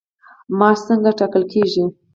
[0.57, 1.83] معاش څنګه ټاکل کیږي؟